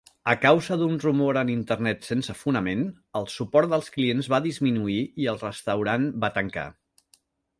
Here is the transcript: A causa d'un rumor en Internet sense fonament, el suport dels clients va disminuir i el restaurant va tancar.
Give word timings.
A 0.31 0.33
causa 0.43 0.75
d'un 0.81 0.95
rumor 1.01 1.37
en 1.41 1.49
Internet 1.55 2.07
sense 2.07 2.35
fonament, 2.39 2.81
el 3.21 3.29
suport 3.35 3.71
dels 3.75 3.91
clients 3.97 4.29
va 4.35 4.39
disminuir 4.47 4.99
i 5.25 5.31
el 5.35 5.39
restaurant 5.43 6.09
va 6.25 6.33
tancar. 6.39 6.67